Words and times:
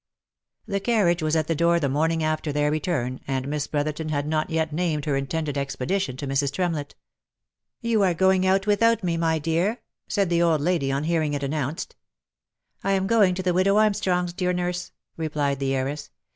The 0.65 0.79
carriage 0.79 1.21
was 1.21 1.35
at 1.35 1.45
the 1.45 1.53
door 1.53 1.79
the 1.79 1.87
morning 1.87 2.23
after 2.23 2.51
their 2.51 2.71
return, 2.71 3.19
and 3.27 3.47
Miss 3.47 3.67
Brotherton 3.67 4.09
had 4.09 4.25
not 4.27 4.49
yet 4.49 4.73
named 4.73 5.05
her 5.05 5.15
intended 5.15 5.59
expedition 5.59 6.17
to 6.17 6.25
Mrs. 6.27 6.51
Tremlett." 6.53 6.95
You 7.81 8.01
are 8.01 8.15
going 8.15 8.43
out 8.43 8.65
without 8.65 9.03
me, 9.03 9.15
my 9.15 9.37
dear?" 9.37 9.77
said 10.07 10.31
the 10.31 10.41
old 10.41 10.59
lady 10.59 10.91
on 10.91 11.03
hearing 11.03 11.35
it 11.35 11.43
announced. 11.43 11.95
"lam 12.83 13.05
going 13.05 13.35
to 13.35 13.43
the 13.43 13.53
widow 13.53 13.77
Armstrong's, 13.77 14.33
dear 14.33 14.53
nurse," 14.53 14.91
replied 15.17 15.59
the 15.59 15.75
heiress. 15.75 16.09